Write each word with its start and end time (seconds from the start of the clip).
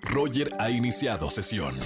Roger 0.00 0.50
ha 0.58 0.70
iniciado 0.70 1.28
sesión. 1.28 1.78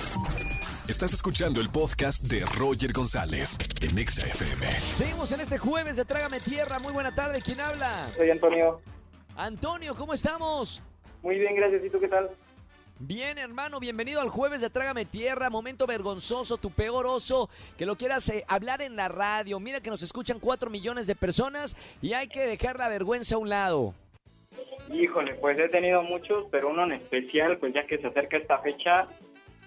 Estás 0.89 1.13
escuchando 1.13 1.61
el 1.61 1.69
podcast 1.69 2.23
de 2.23 2.45
Roger 2.45 2.93
González 2.93 3.59
en 3.83 3.99
Exa 3.99 4.27
FM. 4.27 4.71
Seguimos 4.71 5.33
en 5.33 5.41
este 5.41 5.59
jueves 5.59 5.97
de 5.97 6.05
Trágame 6.05 6.41
Tierra. 6.41 6.79
Muy 6.79 6.93
buena 6.93 7.15
tarde. 7.15 7.41
¿Quién 7.43 7.61
habla? 7.61 8.09
Soy 8.17 8.31
Antonio. 8.31 8.81
Antonio, 9.37 9.95
¿cómo 9.95 10.15
estamos? 10.15 10.81
Muy 11.23 11.39
bien, 11.39 11.57
gracias. 11.57 11.85
¿Y 11.85 11.91
tú 11.91 11.99
qué 11.99 12.09
tal? 12.09 12.31
Bien, 12.99 13.37
hermano, 13.37 13.79
bienvenido 13.79 14.21
al 14.23 14.31
jueves 14.31 14.63
de 14.63 14.71
Trágame 14.71 15.05
Tierra, 15.05 15.51
momento 15.51 15.87
vergonzoso, 15.87 16.57
tu 16.57 16.71
peor 16.71 17.07
oso, 17.07 17.51
que 17.77 17.85
lo 17.85 17.97
quieras 17.97 18.27
eh, 18.31 18.45
hablar 18.49 18.81
en 18.81 18.97
la 18.97 19.09
radio. 19.09 19.61
Mira 19.61 19.81
que 19.81 19.91
nos 19.91 20.03
escuchan 20.03 20.41
cuatro 20.41 20.71
millones 20.71 21.07
de 21.07 21.15
personas 21.15 21.77
y 22.01 22.15
hay 22.15 22.29
que 22.29 22.47
dejar 22.47 22.79
la 22.79 22.89
vergüenza 22.89 23.35
a 23.35 23.39
un 23.39 23.51
lado. 23.51 23.95
Híjole, 24.93 25.35
pues 25.35 25.59
he 25.59 25.69
tenido 25.69 26.03
muchos, 26.03 26.47
pero 26.51 26.69
uno 26.71 26.85
en 26.85 26.93
especial, 26.93 27.59
pues 27.59 27.73
ya 27.73 27.83
que 27.85 27.99
se 27.99 28.07
acerca 28.07 28.37
esta 28.37 28.59
fecha, 28.59 29.07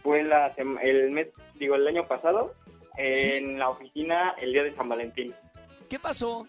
fue 0.02 0.23
la, 0.23 0.48
el 0.82 1.12
mes, 1.12 1.28
digo, 1.55 1.76
el 1.76 1.88
año 1.88 2.05
pasado, 2.08 2.54
en 2.98 3.59
la 3.59 3.70
oficina 3.70 4.34
el 4.40 4.54
día 4.54 4.64
de 4.64 4.72
San 4.72 4.88
Valentín. 4.90 5.34
¿Qué 5.90 6.00
pasó? 6.00 6.48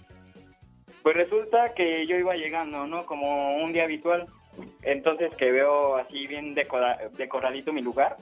Pues 1.03 1.17
resulta 1.17 1.75
que 1.75 2.07
yo 2.07 2.17
iba 2.17 2.35
llegando, 2.37 2.87
¿no? 2.87 3.07
Como 3.07 3.57
un 3.57 3.73
día 3.73 3.85
habitual. 3.85 4.27
Entonces 4.83 5.35
que 5.37 5.51
veo 5.53 5.97
así 5.97 6.27
bien 6.27 6.55
decora- 6.55 7.09
decoradito 7.17 7.73
mi 7.73 7.81
lugar 7.83 8.17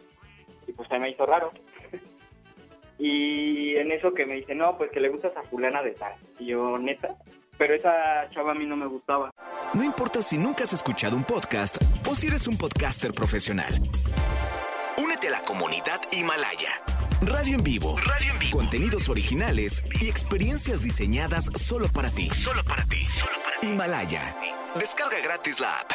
y 0.66 0.72
pues 0.72 0.88
se 0.88 0.98
me 0.98 1.10
hizo 1.10 1.26
raro. 1.26 1.50
y 2.98 3.76
en 3.76 3.92
eso 3.92 4.12
que 4.12 4.26
me 4.26 4.34
dice, 4.34 4.54
no, 4.54 4.76
pues 4.76 4.90
que 4.90 5.00
le 5.00 5.08
gustas 5.08 5.36
a 5.36 5.42
fulana 5.42 5.82
de 5.82 5.92
tal. 5.92 6.12
Y 6.38 6.46
yo, 6.46 6.78
neta, 6.78 7.16
pero 7.56 7.74
esa 7.74 8.28
chava 8.30 8.52
a 8.52 8.54
mí 8.54 8.66
no 8.66 8.76
me 8.76 8.86
gustaba. 8.86 9.32
No 9.74 9.84
importa 9.84 10.22
si 10.22 10.38
nunca 10.38 10.64
has 10.64 10.72
escuchado 10.72 11.14
un 11.16 11.24
podcast 11.24 11.76
o 12.08 12.14
si 12.14 12.26
eres 12.28 12.48
un 12.48 12.56
podcaster 12.56 13.12
profesional. 13.12 13.72
Únete 14.96 15.28
a 15.28 15.32
la 15.32 15.40
comunidad 15.42 16.00
Himalaya. 16.10 16.70
Radio 17.20 17.56
en 17.56 17.62
vivo. 17.62 17.96
Radio 17.98 18.32
en 18.32 18.38
vivo. 18.38 18.58
Contenidos 18.58 19.08
originales 19.08 19.84
y 20.00 20.08
experiencias 20.08 20.82
diseñadas 20.82 21.46
solo 21.54 21.88
para 21.94 22.10
ti. 22.10 22.30
Solo 22.30 22.62
para 22.64 22.84
ti. 22.84 23.06
Himalaya. 23.62 24.34
Descarga 24.78 25.20
gratis 25.22 25.60
la 25.60 25.78
app. 25.80 25.92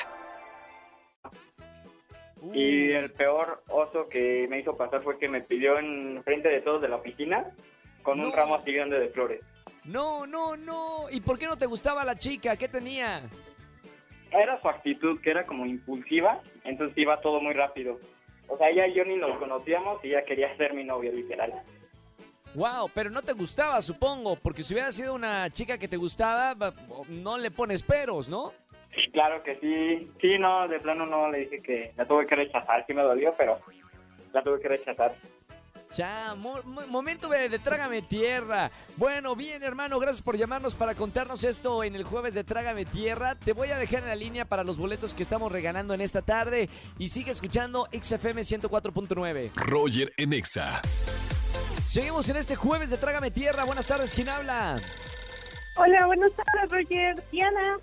Y 2.54 2.92
el 2.92 3.12
peor 3.12 3.64
oso 3.70 4.08
que 4.08 4.48
me 4.50 4.60
hizo 4.60 4.78
pasar 4.78 5.02
fue 5.02 5.18
que 5.18 5.28
me 5.30 5.42
pidió 5.42 5.80
en 5.80 6.22
frente 6.24 6.50
de 6.50 6.62
todos 6.62 6.82
de 6.82 6.90
la 6.90 6.98
oficina 6.98 7.48
con 8.04 8.20
un 8.20 8.32
ramo 8.32 8.56
así 8.56 8.72
grande 8.72 9.00
de 9.00 9.10
flores. 9.10 9.42
No, 9.86 10.28
no, 10.28 10.56
no. 10.56 11.10
¿Y 11.10 11.22
por 11.22 11.40
qué 11.40 11.48
no 11.48 11.58
te 11.58 11.66
gustaba 11.66 12.06
la 12.06 12.18
chica? 12.18 12.56
¿Qué 12.56 12.68
tenía? 12.68 13.24
Era 14.34 14.60
su 14.62 14.68
actitud, 14.68 15.20
que 15.22 15.30
era 15.32 15.46
como 15.46 15.66
impulsiva, 15.66 16.42
entonces 16.64 16.98
iba 16.98 17.22
todo 17.22 17.40
muy 17.42 17.54
rápido. 17.54 18.00
O 18.48 18.58
sea, 18.58 18.70
ella 18.70 18.88
y 18.88 18.94
yo 18.94 19.06
ni 19.06 19.16
nos 19.16 19.38
conocíamos 19.38 20.04
y 20.04 20.10
ella 20.10 20.24
quería 20.26 20.56
ser 20.58 20.74
mi 20.74 20.84
novio, 20.84 21.12
literal. 21.12 21.54
Wow, 22.56 22.90
pero 22.94 23.10
no 23.10 23.22
te 23.24 23.34
gustaba, 23.34 23.82
supongo, 23.82 24.36
porque 24.36 24.62
si 24.64 24.74
hubiera 24.74 24.92
sido 24.92 25.14
una 25.16 25.50
chica 25.50 25.78
que 25.78 25.88
te 25.88 25.98
gustaba, 25.98 26.54
ba- 26.54 26.74
no 27.10 27.38
le 27.38 27.50
pones 27.50 27.82
peros, 27.82 28.30
¿no? 28.30 28.52
Claro 29.12 29.42
que 29.44 29.56
sí. 29.56 30.12
Sí, 30.22 30.38
no, 30.38 30.68
de 30.68 30.80
plano 30.80 31.06
no 31.08 31.30
le 31.32 31.40
dije 31.40 31.58
que 31.60 31.92
la 31.96 32.06
tuve 32.06 32.28
que 32.28 32.36
rechazar. 32.36 32.86
Sí 32.86 32.94
me 32.94 33.02
dolió, 33.02 33.32
pero 33.38 33.58
la 34.34 34.44
tuve 34.44 34.60
que 34.60 34.68
rechazar. 34.68 35.12
Ya, 35.96 36.34
mo- 36.36 36.62
mo- 36.64 36.88
momento 36.88 37.30
de, 37.30 37.50
de 37.50 37.60
Trágame 37.60 38.02
Tierra. 38.02 38.72
Bueno, 38.98 39.36
bien, 39.36 39.62
hermano, 39.64 40.00
gracias 40.00 40.22
por 40.24 40.36
llamarnos 40.38 40.74
para 40.74 40.96
contarnos 40.96 41.44
esto 41.44 41.84
en 41.84 41.96
el 41.96 42.04
jueves 42.04 42.34
de 42.34 42.44
Trágame 42.44 42.86
Tierra. 42.86 43.36
Te 43.36 43.54
voy 43.54 43.70
a 43.70 43.78
dejar 43.78 44.00
en 44.02 44.08
la 44.10 44.16
línea 44.16 44.46
para 44.46 44.64
los 44.64 44.78
boletos 44.78 45.14
que 45.14 45.22
estamos 45.24 45.52
regalando 45.52 45.94
en 45.94 46.02
esta 46.02 46.22
tarde. 46.24 46.68
Y 46.98 47.10
sigue 47.10 47.32
escuchando 47.32 47.88
XFM 47.92 48.42
104.9. 48.42 49.52
Roger 49.56 50.12
en 50.18 50.34
Exa. 50.34 50.82
Seguimos 51.88 52.28
en 52.30 52.38
este 52.38 52.56
jueves 52.56 52.90
de 52.90 52.98
Trágame 52.98 53.30
Tierra. 53.30 53.64
Buenas 53.66 53.86
tardes, 53.86 54.14
¿quién 54.14 54.30
habla? 54.30 54.76
Hola, 55.78 56.08
buenas 56.08 56.32
tardes, 56.34 56.72
Roger. 56.72 57.24
Diana, 57.32 57.78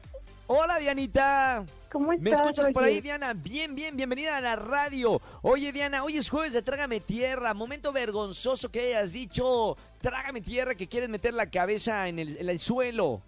Hola, 0.48 0.78
Dianita. 0.78 1.64
¿Cómo 1.90 2.12
estás? 2.12 2.24
¿Me 2.24 2.30
escuchas 2.30 2.68
por 2.70 2.84
ahí, 2.84 3.00
Diana? 3.00 3.34
Bien, 3.34 3.74
bien, 3.74 3.96
bienvenida 3.96 4.36
a 4.36 4.40
la 4.40 4.56
radio. 4.56 5.20
Oye, 5.42 5.72
Diana, 5.72 6.04
hoy 6.04 6.16
es 6.16 6.30
jueves 6.30 6.52
de 6.52 6.62
Trágame 6.62 7.00
Tierra. 7.00 7.52
Momento 7.54 7.92
vergonzoso 7.92 8.70
que 8.70 8.80
hayas 8.80 9.12
dicho, 9.12 9.76
Trágame 10.00 10.40
Tierra, 10.40 10.74
que 10.74 10.86
quieres 10.86 11.08
meter 11.08 11.34
la 11.34 11.50
cabeza 11.50 12.08
en 12.08 12.18
el, 12.18 12.36
en 12.36 12.48
el 12.48 12.58
suelo. 12.58 13.22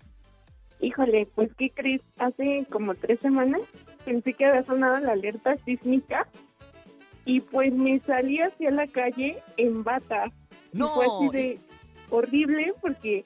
Híjole, 0.80 1.28
pues, 1.34 1.50
¿qué 1.56 1.70
crees? 1.70 2.00
Hace 2.18 2.66
como 2.70 2.94
tres 2.94 3.20
semanas 3.20 3.62
pensé 4.04 4.32
que 4.32 4.46
había 4.46 4.64
sonado 4.64 4.98
la 4.98 5.12
alerta 5.12 5.56
sísmica 5.58 6.26
y 7.24 7.40
pues 7.40 7.72
me 7.72 8.00
salí 8.00 8.40
hacia 8.40 8.70
la 8.70 8.86
calle 8.88 9.38
en 9.56 9.84
bata. 9.84 10.26
Y 10.72 10.78
No, 10.78 10.94
fue 10.94 11.06
así 11.06 11.38
de 11.38 11.58
horrible 12.10 12.74
porque 12.80 13.24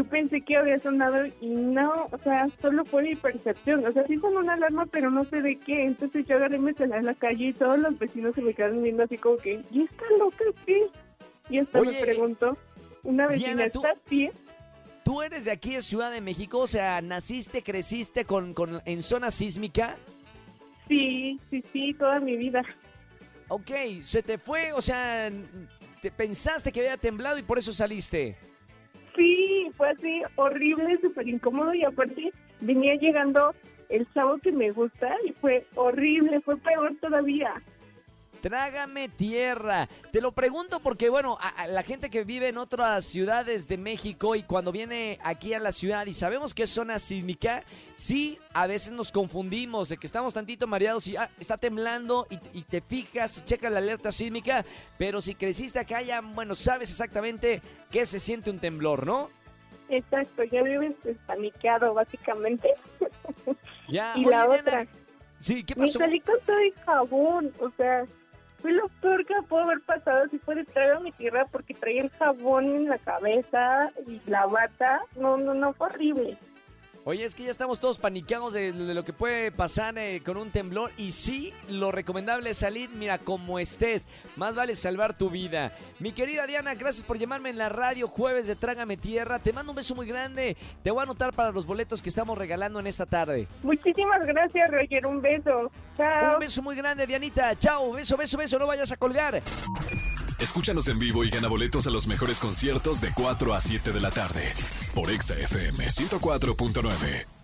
yo 0.00 0.06
pensé 0.06 0.40
que 0.40 0.56
había 0.56 0.78
sonado 0.78 1.26
y 1.42 1.48
no, 1.48 2.08
o 2.10 2.18
sea, 2.24 2.48
solo 2.62 2.86
fue 2.86 3.02
mi 3.02 3.16
percepción. 3.16 3.84
O 3.84 3.92
sea, 3.92 4.06
sí 4.06 4.16
sonó 4.16 4.40
una 4.40 4.54
alarma, 4.54 4.86
pero 4.86 5.10
no 5.10 5.24
sé 5.24 5.42
de 5.42 5.56
qué. 5.58 5.84
Entonces 5.84 6.24
yo 6.26 6.36
agarré 6.36 6.56
y 6.56 6.60
me 6.60 6.72
salí 6.72 6.94
a 6.94 7.02
la 7.02 7.12
calle 7.12 7.48
y 7.48 7.52
todos 7.52 7.78
los 7.78 7.98
vecinos 7.98 8.34
se 8.34 8.40
me 8.40 8.54
quedaron 8.54 8.82
viendo 8.82 9.02
así 9.02 9.18
como 9.18 9.36
que, 9.36 9.60
¿y 9.70 9.82
esta 9.82 10.04
loca 10.18 10.44
qué? 10.64 10.86
Y 11.50 11.58
hasta 11.58 11.80
Oye, 11.80 11.92
me 11.92 12.00
preguntó 12.00 12.56
una 13.02 13.26
vecina, 13.26 13.66
¿estás 13.66 13.98
bien? 14.08 14.32
¿Tú 15.04 15.20
eres 15.20 15.44
de 15.44 15.50
aquí 15.50 15.74
de 15.74 15.82
Ciudad 15.82 16.10
de 16.10 16.22
México? 16.22 16.60
O 16.60 16.66
sea, 16.66 17.02
¿naciste, 17.02 17.62
creciste 17.62 18.24
con, 18.24 18.54
con, 18.54 18.80
en 18.86 19.02
zona 19.02 19.30
sísmica? 19.30 19.96
Sí, 20.88 21.38
sí, 21.50 21.62
sí, 21.74 21.94
toda 21.98 22.20
mi 22.20 22.38
vida. 22.38 22.62
Ok, 23.48 23.70
se 24.00 24.22
te 24.22 24.38
fue, 24.38 24.72
o 24.72 24.80
sea, 24.80 25.30
te 26.00 26.10
pensaste 26.10 26.72
que 26.72 26.80
había 26.80 26.96
temblado 26.96 27.36
y 27.36 27.42
por 27.42 27.58
eso 27.58 27.70
saliste. 27.70 28.38
Sí, 29.16 29.70
fue 29.76 29.90
así, 29.90 30.22
horrible, 30.36 30.98
súper 31.00 31.28
incómodo 31.28 31.74
y 31.74 31.84
aparte 31.84 32.32
venía 32.60 32.94
llegando 32.94 33.54
el 33.88 34.06
sábado 34.14 34.38
que 34.38 34.52
me 34.52 34.70
gusta 34.70 35.16
y 35.24 35.32
fue 35.32 35.66
horrible, 35.74 36.40
fue 36.40 36.56
peor 36.58 36.94
todavía. 37.00 37.54
Trágame 38.40 39.08
tierra. 39.08 39.88
Te 40.12 40.20
lo 40.20 40.32
pregunto 40.32 40.80
porque, 40.80 41.08
bueno, 41.10 41.36
a, 41.40 41.48
a 41.62 41.66
la 41.66 41.82
gente 41.82 42.10
que 42.10 42.24
vive 42.24 42.48
en 42.48 42.58
otras 42.58 43.04
ciudades 43.04 43.68
de 43.68 43.76
México 43.76 44.34
y 44.34 44.42
cuando 44.42 44.72
viene 44.72 45.18
aquí 45.22 45.54
a 45.54 45.58
la 45.58 45.72
ciudad 45.72 46.06
y 46.06 46.12
sabemos 46.12 46.54
que 46.54 46.62
es 46.64 46.70
zona 46.70 46.98
sísmica, 46.98 47.62
sí, 47.94 48.38
a 48.54 48.66
veces 48.66 48.92
nos 48.92 49.12
confundimos 49.12 49.88
de 49.88 49.96
que 49.96 50.06
estamos 50.06 50.34
tantito 50.34 50.66
mareados 50.66 51.06
y 51.06 51.16
ah, 51.16 51.28
está 51.38 51.56
temblando 51.58 52.26
y, 52.30 52.58
y 52.58 52.62
te 52.62 52.80
fijas 52.80 53.38
y 53.38 53.44
checas 53.44 53.70
la 53.70 53.78
alerta 53.78 54.12
sísmica, 54.12 54.64
pero 54.98 55.20
si 55.20 55.34
creciste 55.34 55.78
acá 55.78 56.02
ya, 56.02 56.20
bueno, 56.20 56.54
sabes 56.54 56.90
exactamente 56.90 57.60
qué 57.90 58.06
se 58.06 58.18
siente 58.18 58.50
un 58.50 58.58
temblor, 58.58 59.06
¿no? 59.06 59.30
Exacto, 59.88 60.44
ya 60.44 60.62
vives 60.62 60.94
paniqueado 61.26 61.92
básicamente. 61.94 62.68
Ya, 63.88 64.12
y 64.16 64.20
oye, 64.20 64.30
la 64.30 64.48
otra, 64.48 64.86
Sí, 65.40 65.64
¿qué 65.64 65.74
me 65.74 65.86
pasó? 65.86 65.98
salí 65.98 66.20
con 66.20 66.36
todo 66.46 66.58
el 66.58 66.74
jabón, 66.84 67.52
o 67.60 67.70
sea, 67.70 68.04
fue 68.60 68.72
lo 68.72 68.88
peor 69.00 69.24
que 69.24 69.34
me 69.34 69.42
pudo 69.42 69.60
haber 69.60 69.80
pasado 69.80 70.28
si 70.28 70.38
fue 70.38 70.54
de 70.54 70.64
traer 70.64 70.96
a 70.96 71.00
mi 71.00 71.12
tierra 71.12 71.46
porque 71.50 71.74
traía 71.74 72.02
el 72.02 72.10
jabón 72.10 72.66
en 72.66 72.88
la 72.88 72.98
cabeza 72.98 73.90
y 74.06 74.20
la 74.26 74.46
bata. 74.46 75.00
No, 75.16 75.36
no, 75.36 75.54
no, 75.54 75.72
fue 75.72 75.88
horrible. 75.88 76.38
Oye, 77.04 77.24
es 77.24 77.34
que 77.34 77.44
ya 77.44 77.50
estamos 77.50 77.80
todos 77.80 77.96
paniqueados 77.96 78.52
de, 78.52 78.72
de 78.72 78.94
lo 78.94 79.04
que 79.04 79.14
puede 79.14 79.50
pasar 79.50 79.96
eh, 79.96 80.20
con 80.22 80.36
un 80.36 80.50
temblor. 80.50 80.90
Y 80.98 81.12
sí, 81.12 81.52
lo 81.68 81.90
recomendable 81.90 82.50
es 82.50 82.58
salir, 82.58 82.90
mira, 82.90 83.18
como 83.18 83.58
estés. 83.58 84.06
Más 84.36 84.54
vale 84.54 84.74
salvar 84.74 85.16
tu 85.16 85.30
vida. 85.30 85.72
Mi 85.98 86.12
querida 86.12 86.46
Diana, 86.46 86.74
gracias 86.74 87.04
por 87.04 87.18
llamarme 87.18 87.48
en 87.50 87.56
la 87.56 87.70
radio 87.70 88.06
jueves 88.06 88.46
de 88.46 88.54
Trágame 88.54 88.98
Tierra. 88.98 89.38
Te 89.38 89.52
mando 89.52 89.72
un 89.72 89.76
beso 89.76 89.94
muy 89.94 90.06
grande. 90.06 90.58
Te 90.82 90.90
voy 90.90 91.00
a 91.00 91.04
anotar 91.04 91.32
para 91.32 91.52
los 91.52 91.64
boletos 91.64 92.02
que 92.02 92.10
estamos 92.10 92.36
regalando 92.36 92.78
en 92.80 92.86
esta 92.86 93.06
tarde. 93.06 93.48
Muchísimas 93.62 94.20
gracias, 94.26 94.70
Roger. 94.70 95.06
Un 95.06 95.22
beso. 95.22 95.70
Chao. 95.96 96.34
Un 96.34 96.40
beso 96.40 96.62
muy 96.62 96.76
grande, 96.76 97.06
Dianita. 97.06 97.58
Chao, 97.58 97.92
beso, 97.92 98.18
beso, 98.18 98.36
beso. 98.36 98.58
No 98.58 98.66
vayas 98.66 98.92
a 98.92 98.96
colgar. 98.98 99.42
Escúchanos 100.38 100.86
en 100.88 100.98
vivo 100.98 101.24
y 101.24 101.30
gana 101.30 101.48
boletos 101.48 101.86
a 101.86 101.90
los 101.90 102.06
mejores 102.06 102.38
conciertos 102.38 103.00
de 103.00 103.08
4 103.14 103.54
a 103.54 103.60
7 103.60 103.90
de 103.92 104.00
la 104.00 104.10
tarde 104.10 104.52
por 104.94 105.10
Exa 105.10 105.34
FM 105.34 105.86
104.9. 105.86 107.39